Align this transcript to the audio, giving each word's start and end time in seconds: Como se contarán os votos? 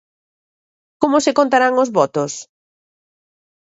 Como 1.01 1.17
se 1.25 1.35
contarán 1.39 1.73
os 1.83 1.89
votos? 1.97 2.33